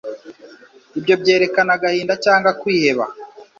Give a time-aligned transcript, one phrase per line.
[0.97, 3.05] ibyo byerekana agahinda cyangwa kwiheba